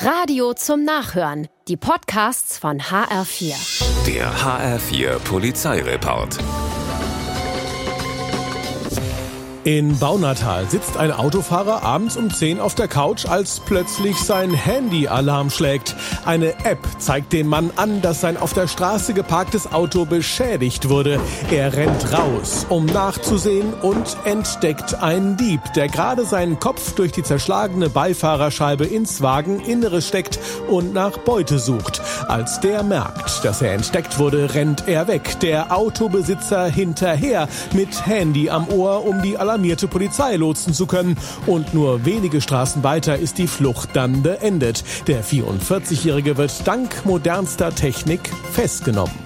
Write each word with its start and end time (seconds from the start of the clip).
Radio 0.00 0.52
zum 0.54 0.84
Nachhören. 0.84 1.48
Die 1.68 1.76
Podcasts 1.76 2.58
von 2.58 2.80
HR4. 2.80 3.54
Der 4.06 4.30
HR4 4.34 5.18
Polizeireport. 5.20 6.38
In 9.64 9.98
Baunatal 9.98 10.68
sitzt 10.68 10.98
ein 10.98 11.10
Autofahrer 11.10 11.82
abends 11.82 12.18
um 12.18 12.30
10 12.30 12.60
auf 12.60 12.74
der 12.74 12.88
Couch, 12.88 13.24
als 13.24 13.60
plötzlich 13.60 14.16
sein 14.18 14.52
Handy-Alarm 14.52 15.48
schlägt. 15.48 15.96
Eine 16.24 16.50
App 16.64 16.78
zeigt 16.98 17.32
dem 17.32 17.48
Mann 17.48 17.70
an, 17.76 18.02
dass 18.02 18.20
sein 18.20 18.36
auf 18.36 18.52
der 18.52 18.68
Straße 18.68 19.14
geparktes 19.14 19.72
Auto 19.72 20.04
beschädigt 20.04 20.88
wurde. 20.90 21.18
Er 21.50 21.74
rennt 21.74 22.12
raus, 22.12 22.66
um 22.68 22.86
nachzusehen 22.86 23.72
und 23.74 24.16
entdeckt 24.24 25.02
einen 25.02 25.36
Dieb, 25.38 25.60
der 25.74 25.88
gerade 25.88 26.24
seinen 26.24 26.60
Kopf 26.60 26.94
durch 26.94 27.12
die 27.12 27.22
zerschlagene 27.22 27.88
Beifahrerscheibe 27.88 28.84
ins 28.84 29.22
Wageninnere 29.22 30.02
steckt 30.02 30.38
und 30.68 30.92
nach 30.92 31.16
Beute 31.18 31.58
sucht. 31.58 32.02
Als 32.28 32.60
der 32.60 32.82
merkt, 32.82 33.44
dass 33.44 33.62
er 33.62 33.72
entdeckt 33.72 34.18
wurde, 34.18 34.54
rennt 34.54 34.88
er 34.88 35.08
weg. 35.08 35.40
Der 35.40 35.74
Autobesitzer 35.74 36.66
hinterher 36.66 37.48
mit 37.72 38.06
Handy 38.06 38.50
am 38.50 38.68
Ohr, 38.68 39.06
um 39.06 39.22
die 39.22 39.38
Alarm 39.38 39.54
alarmierte 39.54 39.86
Polizei 39.86 40.34
lotsen 40.34 40.74
zu 40.74 40.86
können. 40.86 41.16
Und 41.46 41.74
nur 41.74 42.04
wenige 42.04 42.40
Straßen 42.40 42.82
weiter 42.82 43.16
ist 43.16 43.38
die 43.38 43.46
Flucht 43.46 43.90
dann 43.92 44.22
beendet. 44.22 44.82
Der 45.06 45.22
44-Jährige 45.24 46.13
wird 46.36 46.64
dank 46.64 47.04
modernster 47.04 47.74
Technik 47.74 48.30
festgenommen. 48.52 49.18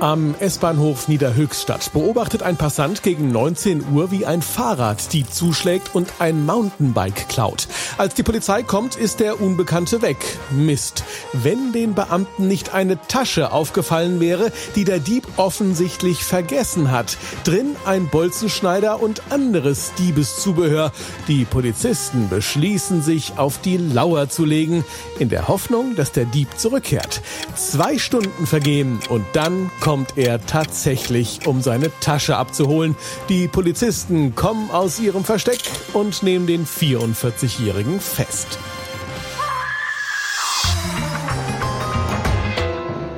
Am 0.00 0.34
S-Bahnhof 0.40 1.08
Niederhöchstadt 1.08 1.92
beobachtet 1.92 2.42
ein 2.42 2.56
Passant 2.56 3.02
gegen 3.02 3.30
19 3.30 3.92
Uhr, 3.92 4.10
wie 4.10 4.24
ein 4.24 4.40
Fahrrad 4.40 5.12
die 5.12 5.28
zuschlägt 5.28 5.94
und 5.94 6.08
ein 6.20 6.46
Mountainbike 6.46 7.28
klaut. 7.28 7.68
Als 7.98 8.14
die 8.14 8.22
Polizei 8.22 8.62
kommt, 8.62 8.96
ist 8.96 9.20
der 9.20 9.40
Unbekannte 9.40 10.02
weg. 10.02 10.16
Mist. 10.50 11.04
Wenn 11.32 11.72
den 11.72 11.94
Beamten 11.94 12.48
nicht 12.48 12.74
eine 12.74 12.98
Tasche 13.06 13.52
aufgefallen 13.52 14.18
wäre, 14.20 14.50
die 14.74 14.84
der 14.84 14.98
Dieb 14.98 15.26
offensichtlich 15.36 16.24
vergessen 16.24 16.90
hat. 16.90 17.18
Drin 17.44 17.76
ein 17.84 18.08
Bolzenschneider 18.08 19.02
und 19.02 19.22
anderes 19.30 19.92
Diebeszubehör. 19.98 20.92
Die 21.28 21.44
Polizisten 21.44 22.28
beschließen 22.28 23.02
sich 23.02 23.34
auf 23.36 23.60
die 23.60 23.76
Lauer 23.76 24.28
zu 24.28 24.44
legen, 24.44 24.84
in 25.18 25.28
der 25.28 25.48
Hoffnung, 25.48 25.94
dass 25.94 26.12
der 26.12 26.24
Dieb 26.24 26.48
zurückkehrt. 26.56 27.20
Zwei 27.54 27.98
Stunden 27.98 28.46
vergehen 28.46 29.00
und 29.08 29.24
dann 29.34 29.70
kommt 29.80 30.14
er 30.16 30.44
tatsächlich, 30.46 31.46
um 31.46 31.60
seine 31.62 31.90
Tasche 32.00 32.36
abzuholen. 32.36 32.96
Die 33.28 33.48
Polizisten 33.48 34.34
kommen 34.34 34.70
aus 34.70 34.98
ihrem 34.98 35.24
Versteck 35.24 35.60
und 35.92 36.22
nehmen 36.22 36.46
den 36.46 36.66
44-Jährigen 36.66 37.81
fest. 37.98 38.81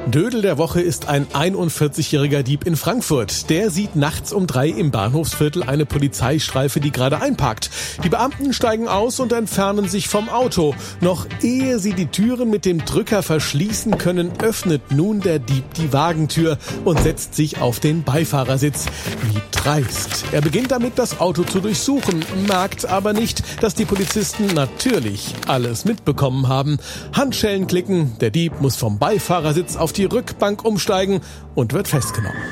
Dödel 0.07 0.43
der 0.43 0.59
Woche 0.59 0.83
ist 0.83 1.09
ein 1.09 1.27
41-jähriger 1.29 2.43
Dieb 2.43 2.67
in 2.67 2.77
Frankfurt. 2.77 3.49
Der 3.49 3.71
sieht 3.71 3.97
nachts 3.97 4.35
um 4.35 4.47
drei 4.47 4.69
im 4.69 4.91
Bahnhofsviertel 4.91 5.63
eine 5.63 5.87
Polizeistreife, 5.87 6.79
die 6.79 6.93
gerade 6.93 7.23
einparkt. 7.23 7.71
Die 8.05 8.11
Beamten 8.11 8.53
steigen 8.53 8.87
aus 8.87 9.19
und 9.19 9.33
entfernen 9.33 9.89
sich 9.89 10.09
vom 10.09 10.29
Auto. 10.29 10.75
Noch 11.01 11.27
ehe 11.43 11.79
sie 11.79 11.95
die 11.95 12.07
Türen 12.07 12.51
mit 12.51 12.67
dem 12.67 12.85
Drücker 12.85 13.23
verschließen 13.23 13.97
können, 13.97 14.31
öffnet 14.41 14.93
nun 14.93 15.21
der 15.21 15.39
Dieb 15.39 15.73
die 15.75 15.93
Wagentür 15.93 16.59
und 16.85 17.01
setzt 17.01 17.35
sich 17.35 17.61
auf 17.61 17.81
den 17.81 18.05
Beifahrersitz. 18.05 18.87
Wie 19.23 19.41
dreist. 19.65 20.27
Er 20.33 20.43
beginnt 20.43 20.71
damit, 20.71 20.99
das 20.99 21.21
Auto 21.21 21.43
zu 21.43 21.61
durchsuchen, 21.61 22.23
merkt 22.47 22.87
aber 22.87 23.15
nicht, 23.15 23.43
dass 23.63 23.75
die 23.75 23.87
Polizisten 23.87 24.47
natürlich 24.49 25.35
alles 25.47 25.87
mitbekommen 25.87 26.49
haben. 26.49 26.79
Handschellen 27.15 27.67
klicken, 27.67 28.17
der 28.21 28.31
Dieb 28.31 28.61
muss 28.61 28.77
vom 28.77 28.99
Beifahrersitz 28.99 29.77
auf 29.77 29.94
die 29.97 30.05
Rückbank 30.05 30.65
umsteigen 30.65 31.21
und 31.55 31.73
wird 31.73 31.89
festgenommen. 31.89 32.43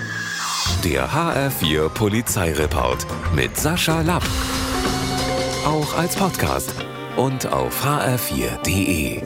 Der 0.85 1.11
HR4 1.11 1.89
Polizeireport 1.91 3.07
mit 3.35 3.57
Sascha 3.57 4.01
Lapp. 4.01 4.25
Auch 5.67 5.97
als 5.97 6.17
Podcast 6.17 6.75
und 7.17 7.47
auf 7.53 7.85
hr4.de. 7.85 9.23